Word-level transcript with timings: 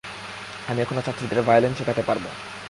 আমি 0.67 0.79
এখনো 0.81 1.01
ছাত্রীদের 1.01 1.39
ভায়োলিন 1.41 1.73
শেখাতে 1.77 2.01
পারবো। 2.01 2.29